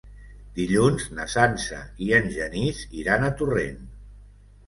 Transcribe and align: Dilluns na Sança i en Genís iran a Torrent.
Dilluns 0.59 1.03
na 1.17 1.25
Sança 1.33 1.81
i 2.07 2.09
en 2.19 2.31
Genís 2.37 2.81
iran 3.03 3.27
a 3.27 3.31
Torrent. 3.43 3.79